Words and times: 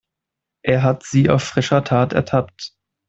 Er 0.63 0.81
hat 0.81 1.03
sie 1.03 1.29
auf 1.29 1.43
frischer 1.43 1.83
Tat 1.83 2.13
ertappt. 2.13 2.73